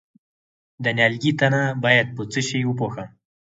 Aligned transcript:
د 0.83 0.85
نیالګي 0.97 1.31
تنه 1.39 1.61
باید 1.83 2.07
په 2.15 2.21
څه 2.31 2.39
شي 2.47 2.59
وپوښم؟ 2.65 3.07